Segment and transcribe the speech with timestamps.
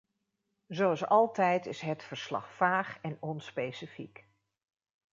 [0.67, 4.27] Zoals altijd is het verslag vaag en onspecifiek.